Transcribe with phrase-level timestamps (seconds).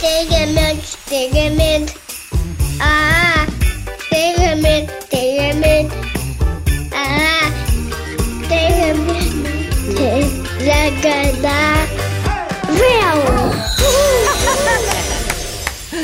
[0.00, 1.92] Pyramid, pyramid.
[2.80, 3.46] Ah,
[4.10, 5.90] pyramid, pyramid.
[6.92, 7.50] Ah,
[8.48, 9.32] pyramid.
[9.96, 11.77] Pyramid.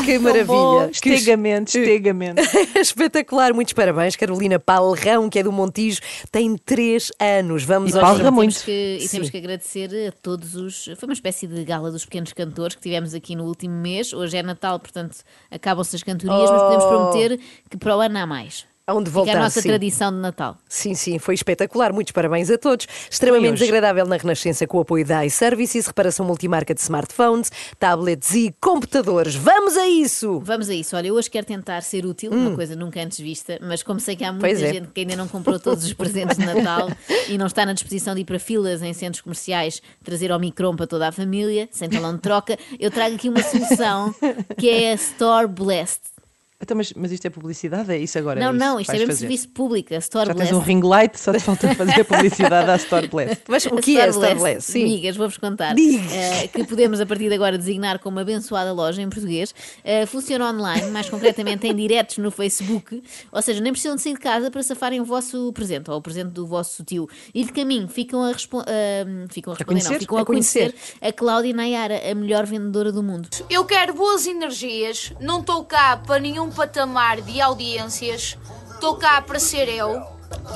[0.05, 0.91] Que Bom, maravilha!
[1.01, 2.43] Que estegamento, estegamento.
[2.79, 4.17] Espetacular, muitos parabéns.
[4.17, 6.01] Carolina Palrão, que é do Montijo,
[6.31, 7.65] tem 3 anos.
[7.65, 8.19] Vamos E aos.
[8.21, 10.85] Temos que, e temos que agradecer a todos os.
[10.97, 14.13] Foi uma espécie de gala dos pequenos cantores que tivemos aqui no último mês.
[14.13, 15.17] Hoje é Natal, portanto
[15.51, 16.89] acabam-se as cantorias, mas podemos Oh.
[16.89, 17.41] prometer
[17.71, 18.67] que para o ano há mais.
[18.87, 19.69] Onde Fica voltar, a nossa sim.
[19.69, 20.59] tradição de Natal.
[20.69, 21.91] Sim, sim, foi espetacular.
[21.91, 22.87] Muitos parabéns a todos.
[23.11, 23.61] Extremamente hoje?
[23.61, 29.35] desagradável na Renascença com o apoio da iServices, reparação multimarca de smartphones, tablets e computadores.
[29.37, 30.39] Vamos a isso!
[30.45, 30.95] Vamos a isso.
[30.97, 34.17] Olha, eu hoje quero tentar ser útil, uma coisa nunca antes vista, mas como sei
[34.17, 34.51] que há muita Hum.
[34.51, 34.73] É.
[34.75, 36.91] gente que ainda não comprou todos os presentes de Natal
[37.29, 40.77] e não está na disposição de ir para filas em centros comerciais, trazer ao micron
[40.77, 44.15] para toda a família, sem talão de troca, eu trago aqui uma solução
[44.59, 46.14] que é a Store Blessed.
[46.63, 47.93] Então, mas, mas isto é publicidade?
[47.93, 48.39] É isso agora?
[48.41, 49.19] não, é isso não, isto é mesmo fazer?
[49.21, 52.71] serviço público, a Store Já tens um ring light, só te falta fazer a publicidade
[52.71, 53.43] à Store Blast.
[53.49, 54.73] Mas o A que é a Store Star Bless?
[54.73, 54.85] Sim.
[54.85, 55.75] Amigas, vou-vos contar.
[55.79, 59.55] Eh, que podemos a partir de agora designar como abençoada loja em português.
[59.83, 63.03] Eh, funciona online, mais concretamente em diretos no Facebook.
[63.33, 66.01] Ou seja, nem precisam de sair de casa para safarem o vosso presente ou o
[66.01, 67.09] presente do vosso tio.
[67.35, 70.01] E de caminho ficam a, respo- eh, ficam a responder, não, conhecer?
[70.01, 70.97] ficam A a conhecer, conhecer.
[71.03, 73.29] a Cláudia Nayara, a melhor vendedora do mundo.
[73.51, 78.37] Eu quero boas energias, não estou cá para nenhum patamar de audiências,
[78.73, 80.03] estou cá para ser eu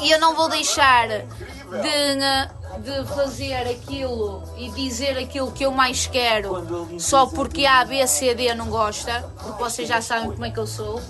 [0.02, 2.48] e eu não vou deixar de, eh,
[2.80, 6.66] de fazer aquilo e dizer aquilo que eu mais quero
[6.98, 10.58] só porque A, B, C, D não gosta, porque vocês já sabem como é que
[10.58, 11.00] eu sou.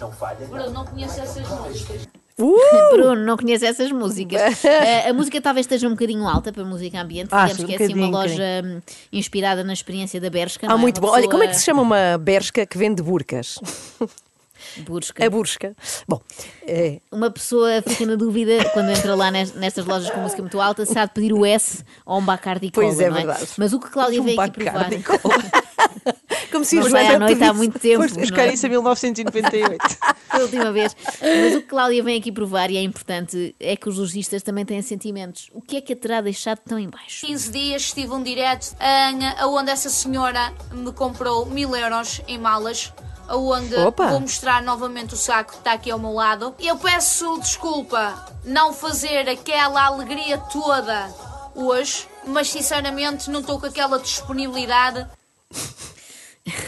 [0.49, 2.09] Bruno, não conheço essas músicas.
[2.39, 2.55] Uh!
[2.95, 4.63] Bruno, não conhece essas músicas.
[4.65, 7.29] Eh, a música talvez esteja um bocadinho alta para música ambiente.
[7.33, 8.81] Ah, Digamos sim, que um é assim uma loja hum,
[9.13, 10.67] inspirada na experiência da Bershka.
[10.67, 10.81] Ah, não é?
[10.81, 11.13] muito Uma bom.
[11.15, 13.59] Olha, como é que pessoa- se chama uma bershka que vende burcas?
[14.83, 15.25] Burska.
[15.27, 15.77] A burska.
[16.07, 16.21] Bom,
[16.67, 20.61] é, Uma pessoa fica na dúvida quando entra lá nes- nestas lojas com música muito
[20.61, 23.25] alta se há de pedir o S ou um Bacardi Cola, Pois é, não é?
[23.27, 23.49] verdade.
[23.57, 24.89] Mas o que Cláudia Um veio aqui provar...
[26.51, 28.05] Como se Não a Joana à noite há muito tempo.
[28.07, 28.55] Não buscar é?
[28.55, 29.79] isso em 1998.
[30.31, 30.97] Pela última vez.
[31.21, 34.65] Mas o que Cláudia vem aqui provar, e é importante, é que os lojistas também
[34.65, 35.51] têm sentimentos.
[35.53, 37.27] O que é que a terá deixado tão em baixo?
[37.27, 42.93] 15 dias estive um direto em, onde essa senhora me comprou mil euros em malas.
[43.29, 44.07] Onde Opa.
[44.09, 46.55] vou mostrar novamente o saco que está aqui ao meu lado.
[46.59, 51.09] Eu peço desculpa não fazer aquela alegria toda
[51.55, 55.07] hoje, mas sinceramente não estou com aquela disponibilidade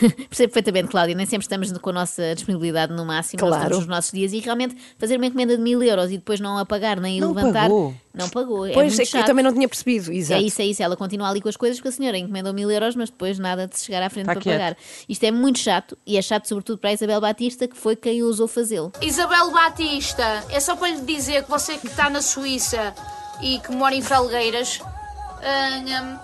[0.28, 3.54] Percebo perfeitamente, Cláudia, nem sempre estamos com a nossa disponibilidade no máximo, Claro.
[3.56, 6.58] estamos nos nossos dias e realmente fazer uma encomenda de mil euros e depois não
[6.58, 7.94] a pagar nem a Não levantar, pagou.
[8.14, 8.66] não pagou.
[8.66, 10.12] é Pois muito é que eu também não tinha percebido.
[10.12, 10.40] Exato.
[10.40, 10.82] É isso, é isso.
[10.82, 13.66] Ela continua ali com as coisas porque a senhora encomendou mil euros, mas depois nada
[13.66, 14.54] de se chegar à frente Tá para quieto.
[14.58, 14.76] pagar.
[15.08, 18.22] Isto é muito chato e é chato sobretudo para a Isabel Batista, que foi quem
[18.22, 18.92] ousou fazê-lo.
[19.02, 22.94] Isabel Batista, é só para lhe dizer que você que está na Suíça
[23.42, 24.80] e que mora em Felgueiras,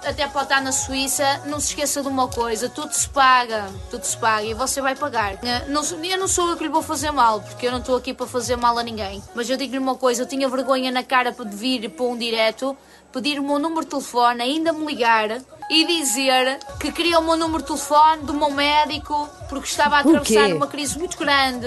[0.06, 4.04] até pode estar na Suíça, não se esqueça de uma coisa, tudo se paga, tudo
[4.04, 5.38] se paga e você vai pagar.
[5.68, 8.12] Não eu não sou eu que lhe vou fazer mal, porque eu não estou aqui
[8.12, 9.22] para fazer mal a ninguém.
[9.34, 12.76] Mas eu digo-lhe uma coisa, eu tinha vergonha na cara de vir para um direto,
[13.12, 15.30] pedir o meu número de telefone, ainda me ligar
[15.70, 20.00] e dizer que queria o meu número de telefone do meu médico porque estava a
[20.00, 21.66] atravessar uma crise muito grande.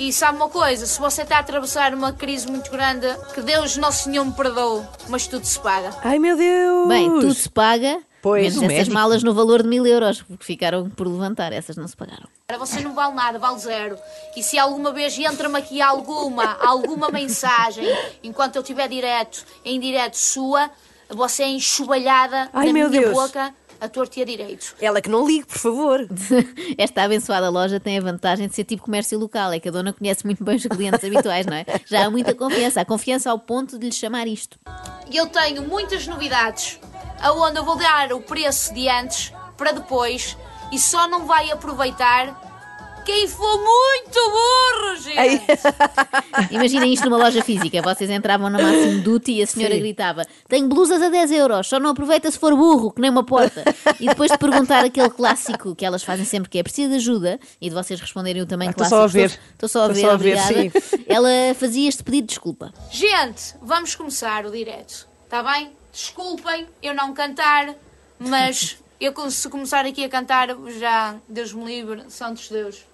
[0.00, 3.76] E sabe uma coisa, se você está a atravessar uma crise muito grande, que Deus
[3.76, 5.90] Nosso Senhor me perdoe, mas tudo se paga.
[6.02, 6.88] Ai meu Deus!
[6.88, 8.94] Bem, tudo se paga, Pois, menos essas médico.
[8.94, 12.26] malas no valor de mil euros, porque ficaram por levantar, essas não se pagaram.
[12.58, 13.98] Você não vale nada, vale zero.
[14.34, 17.84] E se alguma vez entra-me aqui alguma, alguma mensagem,
[18.24, 20.70] enquanto eu estiver direto, em direto sua,
[21.10, 23.12] você é enxovalhada Ai, na meu minha Deus.
[23.12, 24.74] boca a torto e a direito.
[24.80, 26.06] Ela que não ligue, por favor.
[26.76, 29.92] Esta abençoada loja tem a vantagem de ser tipo comércio local, é que a dona
[29.92, 31.64] conhece muito bem os clientes habituais, não é?
[31.86, 34.58] Já há muita confiança, há confiança ao ponto de lhe chamar isto.
[35.10, 36.78] E eu tenho muitas novidades,
[37.20, 40.36] aonde eu vou dar o preço de antes para depois
[40.72, 42.49] e só não vai aproveitar
[43.10, 45.42] quem for muito burro, gente.
[46.54, 49.80] Imaginem isto numa loja física, vocês entravam na Máximo Duty e a senhora Sim.
[49.80, 53.24] gritava tenho blusas a 10 euros, só não aproveita se for burro, que nem uma
[53.24, 53.64] porta.
[53.98, 57.40] E depois de perguntar aquele clássico que elas fazem sempre, que é preciso de ajuda,
[57.60, 59.00] e de vocês responderem o também Ah, estou clássico.
[59.00, 59.26] só a ver.
[59.30, 61.04] Estou, estou só a Estou ver, só a ver, obrigada.
[61.08, 62.72] Ela fazia este pedido de desculpa.
[62.92, 65.72] Gente, vamos começar o direto, está bem?
[65.92, 67.74] Desculpem eu não cantar,
[68.20, 70.48] mas eu se começar aqui a cantar,
[70.78, 72.89] já, Deus me livre, santos Deus.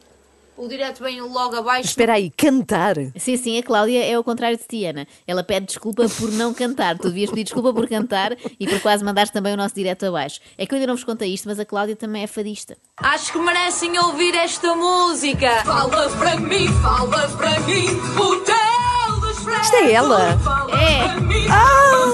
[0.57, 1.89] O direto vem logo abaixo.
[1.89, 2.95] Espera aí, cantar.
[3.17, 5.07] Sim, sim, a Cláudia é o contrário de Tiana.
[5.27, 6.97] Ela pede desculpa por não cantar.
[6.99, 10.41] Tu devias pedir desculpa por cantar e por quase mandares também o nosso direto abaixo.
[10.57, 12.77] É que eu ainda não vos contei isto, mas a Cláudia também é fadista.
[12.97, 15.63] Acho que merecem ouvir esta música.
[15.65, 17.87] Fala para mim, fala para mim,
[18.19, 19.65] hotel dos frangos.
[19.67, 20.39] Isto é ela.
[20.39, 21.07] Fala É.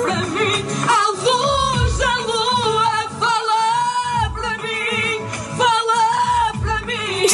[0.03, 0.17] para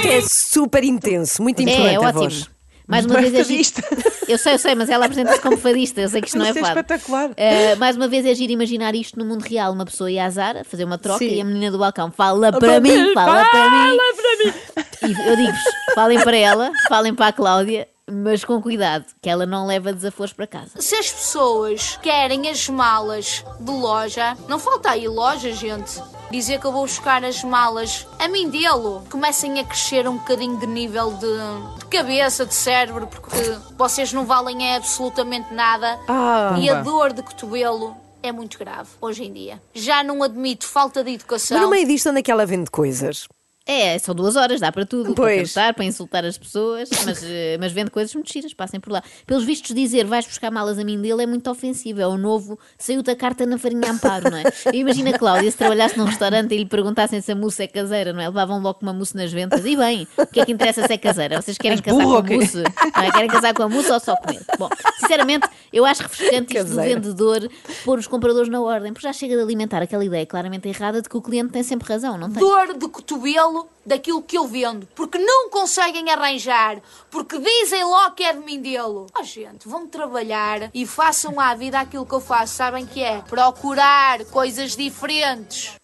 [0.09, 0.19] mim.
[0.19, 0.29] Isto é
[0.61, 2.21] super intenso, muito É, importante é a ótimo.
[2.21, 2.51] voz.
[2.87, 3.65] Mais uma é vez é giro.
[3.75, 3.83] fadista.
[4.27, 6.01] Eu sei, eu sei, mas ela apresenta-se como fadista.
[6.01, 6.69] Eu sei que isto não é é fado.
[6.69, 7.31] espetacular.
[7.31, 9.73] Uh, mais uma vez é giro imaginar isto no mundo real.
[9.75, 11.35] Uma pessoa ia à Zara fazer uma troca Sim.
[11.35, 14.55] e a menina do balcão fala para mim, fala para mim.
[15.03, 15.63] E eu digo-vos,
[15.95, 20.33] falem para ela, falem para a Cláudia, mas com cuidado, que ela não leva desaforos
[20.33, 20.71] para casa.
[20.81, 26.01] Se as pessoas querem as malas de loja, não falta aí loja, gente.
[26.31, 29.01] Dizer que eu vou buscar as malas a mim dele.
[29.11, 33.31] Comecem a crescer um bocadinho de nível de, de cabeça, de cérebro, porque
[33.77, 35.99] vocês não valem é absolutamente nada.
[36.07, 39.63] Ah, e a dor de cotovelo é muito grave hoje em dia.
[39.75, 41.57] Já não admito falta de educação.
[41.57, 43.27] Mas no meio disto, onde é que ela vende coisas?
[43.71, 45.15] É, são duas horas, dá para tudo.
[45.15, 45.53] Pois.
[45.53, 48.91] Para cantar, para insultar as pessoas, mas, eh, mas vende coisas muito giras, passem por
[48.91, 49.03] lá.
[49.27, 52.01] Pelos vistos, dizer vais buscar malas a mim dele é muito ofensivo.
[52.01, 54.45] É o novo, saiu-te a carta na farinha amparo, não é?
[54.73, 57.67] E imagina a Cláudia se trabalhasse num restaurante e lhe perguntassem se a mousse é
[57.67, 58.29] caseira, não é?
[58.29, 59.63] Levavam logo uma mousse nas ventas.
[59.67, 61.43] E bem, o que é que interessa se é caseira?
[61.43, 62.63] Vocês querem casar burro com a mousse?
[62.63, 63.13] Não é?
[63.13, 64.41] Querem casar com a mousse ou só comer?
[64.59, 67.01] Bom, sinceramente, eu acho refrescante isto do Caseira.
[67.01, 67.51] vendedor
[67.85, 71.09] pôr os compradores na ordem, porque já chega de alimentar aquela ideia claramente errada de
[71.09, 72.41] que o cliente tem sempre razão, não tem?
[72.41, 78.25] dor de cotovelo daquilo que eu vendo, porque não conseguem arranjar, porque dizem logo que
[78.25, 79.07] é de mim dele.
[79.19, 83.23] Oh, gente, vão trabalhar e façam à vida aquilo que eu faço, sabem que é?
[83.23, 85.78] Procurar coisas diferentes.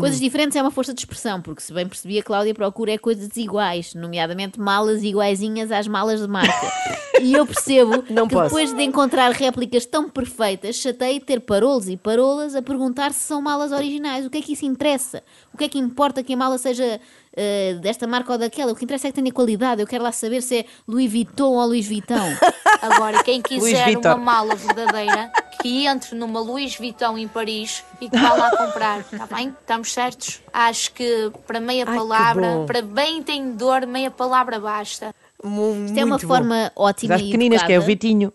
[0.00, 2.98] Coisas diferentes é uma força de expressão, porque se bem percebi, a Cláudia procura é
[2.98, 6.72] coisas iguais, nomeadamente malas iguaizinhas às malas de marca.
[7.20, 8.48] E eu percebo Não que posso.
[8.48, 13.40] depois de encontrar réplicas tão perfeitas, chatei ter parolos e parolas a perguntar se são
[13.40, 14.26] malas originais.
[14.26, 15.22] O que é que isso interessa?
[15.52, 17.00] O que é que importa que a mala seja
[17.36, 18.72] eh, desta marca ou daquela?
[18.72, 19.80] O que interessa é que tenha qualidade.
[19.80, 22.36] Eu quero lá saber se é Louis Vuitton ou Louis Vuitton.
[22.80, 25.30] Agora, quem Luís quiser uma mala verdadeira,
[25.62, 29.00] que entre numa Louis Vuitton em Paris e que vá lá comprar.
[29.00, 29.54] Está bem?
[29.60, 30.40] Estamos certos?
[30.52, 35.14] Acho que para meia Ai, palavra, para bem entendedor, meia palavra basta.
[35.42, 36.26] Mu- Isto é uma bom.
[36.28, 37.86] forma ótima As e pequeninas, que é o educada.
[37.86, 38.32] Vitinho.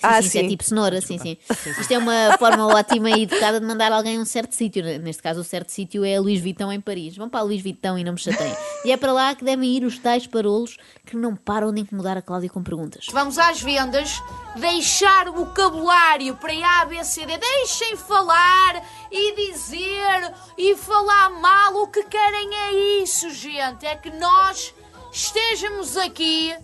[0.00, 0.48] Sim, Ah, sim, isso é sim.
[0.48, 1.36] tipo cenoura, sim, sim.
[1.78, 4.82] Isto é uma forma ótima e educada de mandar alguém a um certo sítio.
[5.00, 7.16] Neste caso, o certo sítio é Luís Vitão em Paris.
[7.16, 8.56] Vão para Luís Vitão e não me chateiem.
[8.84, 12.16] E é para lá que devem ir os tais parolos que não param de incomodar
[12.16, 13.06] a Cláudia com perguntas.
[13.12, 14.22] Vamos às vendas,
[14.56, 17.36] deixar o vocabulário para A, B, C, D.
[17.36, 18.82] Deixem falar
[19.12, 21.74] e dizer e falar mal.
[21.82, 23.84] O que querem é isso, gente.
[23.84, 24.72] É que nós
[25.12, 26.54] estejamos aqui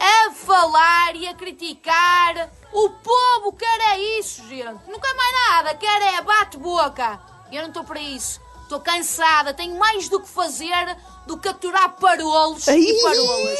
[0.00, 2.50] a falar e a criticar.
[2.72, 4.88] O povo quer é isso, gente.
[4.88, 5.74] Não quer mais nada.
[5.74, 7.20] Quer é bate-boca.
[7.50, 8.40] Eu não estou para isso.
[8.62, 9.54] Estou cansada.
[9.54, 10.96] Tenho mais do que fazer
[11.26, 13.58] do que aturar parolos e parolas.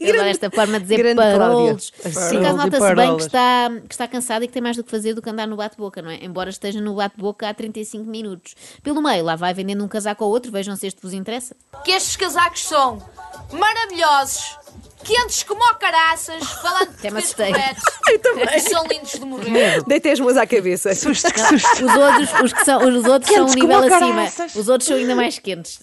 [0.00, 1.90] Eu adoro esta forma de dizer parolos.
[1.90, 4.90] Por acaso nota-se bem que está, que está cansada e que tem mais do que
[4.90, 6.24] fazer do que andar no bate-boca, não é?
[6.24, 8.54] Embora esteja no bate-boca há 35 minutos.
[8.82, 11.54] Pelo meio, lá vai vendendo um casaco ao outro, vejam se este vos interessa.
[11.84, 13.02] que estes casacos são
[13.52, 14.58] maravilhosos,
[15.06, 17.52] quentes como o caraças, falando Até me português assustei.
[17.52, 17.80] correto,
[18.56, 19.82] e são lindos de morrer.
[19.84, 20.94] Deitei as mãos à cabeça.
[20.94, 21.84] Susto, que susto.
[21.86, 23.98] Os outros, os que são, os outros são um Quentes nível acima.
[24.14, 24.54] caraças.
[24.56, 25.78] Os outros são ainda mais quentes.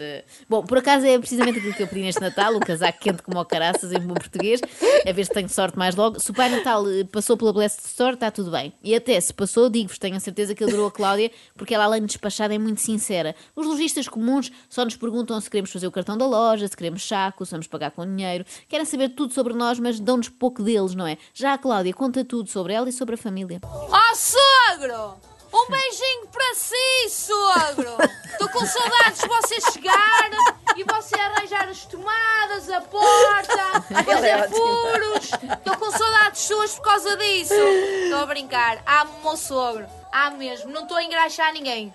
[0.50, 3.40] Bom, por acaso é precisamente aquilo que eu pedi neste Natal: o casaco quente como
[3.40, 4.60] o caraças, em bom português.
[5.08, 6.20] A ver se tenho sorte mais logo.
[6.20, 8.74] Se o Pai Natal eh, passou pela Blessed Store, está tudo bem.
[8.84, 12.02] E até se passou, digo-vos, tenho a certeza que adorou a Cláudia, porque ela, além
[12.02, 13.36] de despachada, é muito sincera.
[13.56, 17.08] Os lojistas comuns só nos perguntam se queremos fazer o cartão da loja, se queremos
[17.08, 18.46] saco, se vamos pagar com dinheiro.
[18.68, 21.18] Querem saber tudo sobre nós, mas dão-nos pouco deles, não é?
[21.34, 23.62] Já a Cláudia conta tudo sobre ela e sobre a família.
[23.64, 25.16] Oh, sogro!
[25.54, 27.96] Um beijinho para si, sogro!
[28.32, 30.30] Estou com saudades de você chegar
[30.76, 35.32] e você arranjar as tomadas, a porta, fazer furos.
[35.32, 37.54] Estou com saudades suas por causa disso.
[37.54, 38.84] Estou a brincar.
[38.86, 39.86] Amo o meu sogro.
[40.12, 40.72] Amo mesmo.
[40.72, 41.94] Não estou a engraxar ninguém.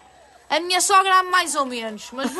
[0.50, 2.30] A minha sogra mais ou menos, mas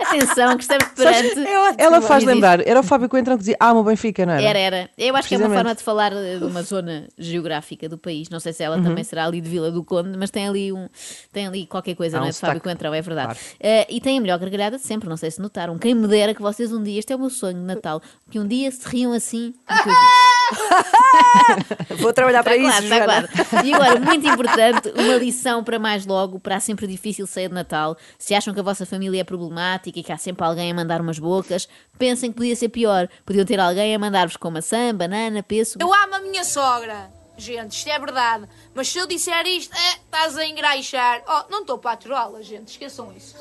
[0.00, 1.44] Atenção, que estamos perante.
[1.78, 4.42] Ela faz lembrar, era o Fábio Coentrão que dizia, ah, o Benfica, não era?
[4.42, 4.90] Era, era.
[4.96, 8.28] Eu acho que é uma forma de falar eh, de uma zona geográfica do país.
[8.28, 10.88] Não sei se ela também será ali de Vila do Conde, mas tem ali, um,
[11.32, 12.32] tem ali qualquer coisa, Há não um é?
[12.32, 12.60] De Fábio.
[12.60, 13.34] Coentrão, é verdade.
[13.34, 13.40] Claro.
[13.60, 15.78] Eh, e tem a melhor gargalhada de sempre, não sei se notaram.
[15.78, 18.38] Quem me dera que vocês um dia, este é o meu sonho de Natal, que
[18.38, 19.54] um dia se riam assim.
[21.98, 23.46] Vou trabalhar para Está isso, claro, está Joana.
[23.48, 23.66] claro.
[23.66, 27.54] E agora, muito importante, uma lição para mais logo, para a sempre difícil ceia de
[27.54, 27.96] Natal.
[28.18, 31.00] Se acham que a vossa família é problemática e que há sempre alguém a mandar
[31.00, 33.08] umas bocas, pensem que podia ser pior.
[33.24, 35.82] Podiam ter alguém a mandar-vos com maçã, banana, pêssego.
[35.82, 37.10] Eu amo a minha sogra.
[37.38, 38.48] Gente, isto é verdade.
[38.74, 41.22] Mas se eu disser isto, é, estás a engraixar.
[41.28, 42.68] Oh, não estou para atuá-la, gente.
[42.68, 43.34] Esqueçam isso.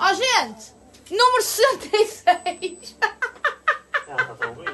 [0.00, 0.76] Oh, gente!
[1.10, 2.96] Número 66.
[4.08, 4.67] Eu sei,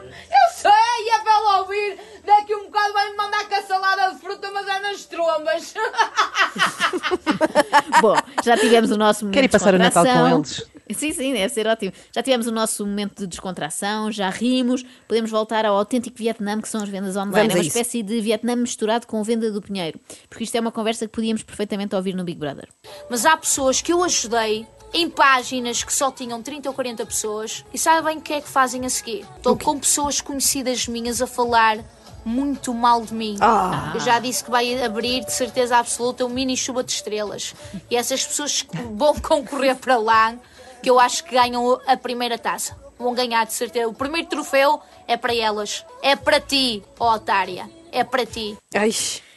[1.11, 1.99] é para ela ouvir.
[2.25, 5.75] Daqui um bocado vai-me mandar com a salada de fruta, mas é nas trombas.
[8.01, 10.65] Bom, já tivemos o nosso momento Quer ir de passar o Natal com eles?
[10.93, 11.93] Sim, sim, deve ser ótimo.
[12.15, 16.69] Já tivemos o nosso momento de descontração, já rimos, podemos voltar ao autêntico Vietnã, que
[16.69, 17.33] são as vendas online.
[17.33, 17.69] Vamos é a uma isso.
[17.69, 19.99] espécie de Vietnã misturado com venda do Pinheiro.
[20.29, 22.69] Porque isto é uma conversa que podíamos perfeitamente ouvir no Big Brother.
[23.09, 27.65] Mas há pessoas que eu ajudei em páginas que só tinham 30 ou 40 pessoas
[27.75, 29.27] e sabem o que é que fazem a seguir?
[29.37, 31.79] Estão com pessoas conhecidas minhas a falar
[32.25, 33.37] muito mal de mim.
[33.41, 33.91] Ah.
[33.93, 37.55] Eu já disse que vai abrir de certeza absoluta um mini chuva de estrelas.
[37.91, 40.35] E essas pessoas que vão concorrer para lá,
[40.81, 42.79] que eu acho que ganham a primeira taça.
[42.97, 43.89] Vão ganhar de certeza.
[43.89, 45.85] O primeiro troféu é para elas.
[46.03, 47.69] É para ti, ó otária.
[47.91, 48.57] É para ti.
[48.75, 48.91] Ai,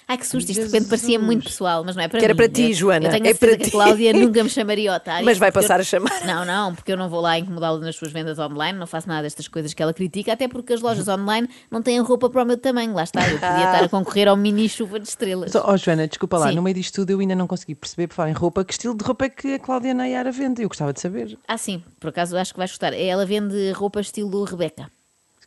[0.10, 2.34] Ai que susto, isto de repente parecia muito pessoal, mas não é para Que era
[2.34, 2.38] mim.
[2.38, 3.70] para ti, Eu- Joana, Eu tenho a é para ti.
[3.72, 5.26] Cláudia nunca me chamaria otária.
[5.26, 6.26] Mas vai passar eu- a chamar.
[6.26, 9.24] Não, não, porque eu não vou lá incomodá-la nas suas vendas online, não faço nada
[9.24, 12.46] destas coisas que ela critica, até porque as lojas online não têm roupa para o
[12.46, 12.94] meu tamanho.
[12.94, 15.52] Lá está, eu podia estar a concorrer ao mini chuva de estrelas.
[15.52, 16.56] Só- Oh, Joana, desculpa lá, Sim.
[16.56, 18.96] no meio disto tudo eu ainda não consegui perceber, por falar em roupa, que estilo
[18.96, 20.62] de roupa é que a Cláudia Nayara vende.
[20.64, 21.38] Eu gostava de saber.
[21.46, 22.94] Ah, sim, por acaso acho que vais gostar.
[22.94, 24.90] Ela vende roupa estilo Rebeca.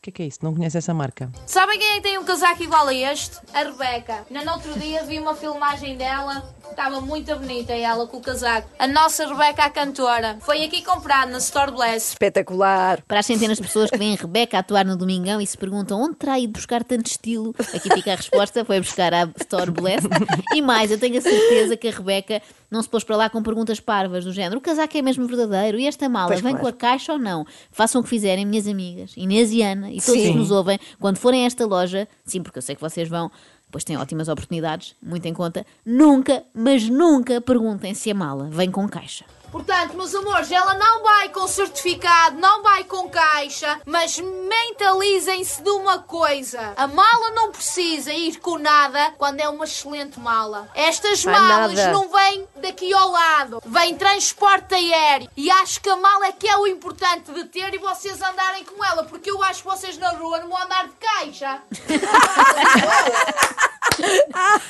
[0.00, 0.38] O que é que é isso?
[0.40, 1.30] Não conhece essa marca?
[1.45, 3.37] Sabem quem é que tem um casaco igual a este?
[3.52, 4.25] A Rebeca.
[4.30, 6.42] No outro dia vi uma filmagem dela.
[6.71, 8.66] Estava muito bonita ela com o casaco.
[8.78, 10.38] A nossa Rebeca, a cantora.
[10.40, 12.12] Foi aqui comprado na Store Bless.
[12.12, 13.02] espetacular.
[13.07, 16.14] Para as centenas de pessoas que veem Rebeca atuar no Domingão e se perguntam onde
[16.14, 20.09] terá ido buscar tanto estilo, aqui fica a resposta: foi buscar a Store Blessed.
[20.54, 22.40] E mais, eu tenho a certeza que a Rebeca
[22.71, 25.78] não se pôs para lá com perguntas parvas do género: o casaco é mesmo verdadeiro?
[25.78, 26.64] E esta mala Pois vem claro.
[26.64, 27.45] com a caixa ou não?
[27.71, 30.32] Façam o que fizerem, minhas amigas, Inês e Ana, e todos Sim.
[30.32, 33.30] que nos ouvem, quando forem a esta loja, sim, porque eu sei que vocês vão.
[33.70, 35.64] Pois têm ótimas oportunidades, muito em conta.
[35.87, 39.25] Nunca, mas nunca perguntem se a mala vem com caixa.
[39.50, 45.71] Portanto, meus amores, ela não vai com certificado, não vai com caixa, mas mentalizem-se de
[45.71, 50.69] uma coisa: a mala não precisa ir com nada quando é uma excelente mala.
[50.75, 51.92] Estas Vai malas nada.
[51.92, 55.28] não vêm daqui ao lado, vem transporte aéreo.
[55.37, 58.64] E acho que a mala é que é o importante de ter e vocês andarem
[58.64, 61.62] com ela, porque eu acho que vocês na rua não vão andar de caixa.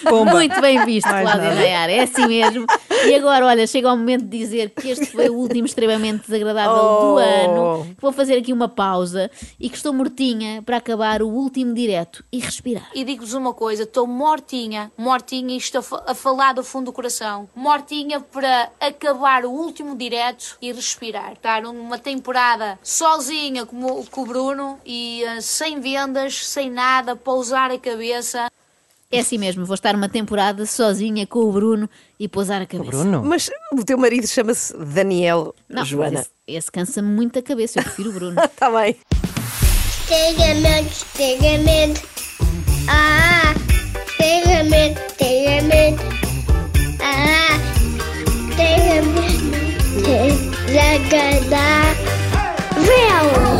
[0.09, 0.33] Pomba!
[0.33, 1.61] Muito bem visto, Mais Cláudia nada.
[1.61, 2.67] Nayara, é assim mesmo.
[3.07, 6.75] E agora, olha, chega o momento de dizer que este foi o último extremamente desagradável
[6.77, 7.19] do Oh.
[7.19, 11.75] ano, que vou fazer aqui uma pausa e que estou mortinha para acabar o último
[11.75, 12.91] direto e respirar.
[12.95, 16.93] E digo-vos uma coisa, estou mortinha, mortinha, isto a, fa- a falar do fundo do
[16.93, 21.33] coração, mortinha para acabar o último direto e respirar.
[21.33, 27.71] Estar uma temporada sozinha como com o Bruno e ah, sem vendas, sem nada, pousar
[27.71, 28.51] a cabeça.
[29.13, 32.91] É assim mesmo, vou estar uma temporada sozinha com o Bruno e pousar a cabeça.
[32.93, 33.25] Bruno?
[33.25, 36.13] Mas o teu marido chama-se Daniel, Não, Joana.
[36.19, 38.41] mas esse, esse cansa-me muito a cabeça, eu prefiro o Bruno.
[38.41, 38.97] Está bem.
[42.89, 43.53] Ah,
[44.17, 46.03] pegamento.
[47.03, 47.41] Ah.
[52.77, 53.60] Véu.